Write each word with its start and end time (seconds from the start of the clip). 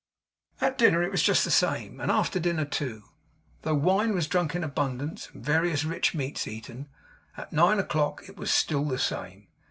At 0.59 0.79
dinner 0.79 1.03
it 1.03 1.11
was 1.11 1.21
just 1.21 1.43
the 1.45 1.51
same; 1.51 1.99
and 1.99 2.09
after 2.09 2.39
dinner 2.39 2.65
too; 2.65 3.03
though 3.61 3.75
wine 3.75 4.15
was 4.15 4.25
drunk 4.25 4.55
in 4.55 4.63
abundance, 4.63 5.29
and 5.31 5.45
various 5.45 5.83
rich 5.85 6.15
meats 6.15 6.47
eaten. 6.47 6.89
At 7.37 7.53
nine 7.53 7.77
o'clock 7.77 8.23
it 8.27 8.35
was 8.35 8.49
still 8.49 8.85
the 8.85 8.97
same. 8.97 9.49